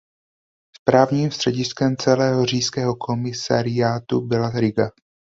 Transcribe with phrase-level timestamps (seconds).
[0.81, 4.89] Správním střediskem celého říšského komisariátu byla Riga.